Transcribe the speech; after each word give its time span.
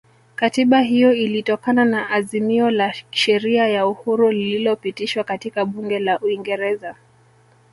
Katiba 0.35 0.79
hiyo 0.81 1.13
ilitokana 1.13 1.85
na 1.85 2.09
azimio 2.09 2.69
la 2.71 2.93
sheria 3.11 3.67
ya 3.67 3.87
uhuru 3.87 4.31
lililopitishwa 4.31 5.23
katika 5.23 5.65
bunge 5.65 5.99
la 5.99 6.19
uingereza 6.19 6.95